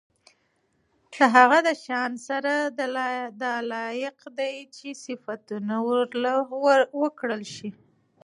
[1.13, 2.53] د هغه د شان سره
[3.43, 6.35] دا لائق دي چې صفتونه دي ورله
[7.01, 7.69] وکړل شي